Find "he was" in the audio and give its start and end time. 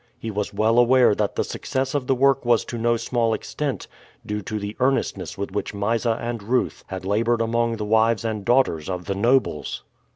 0.17-0.51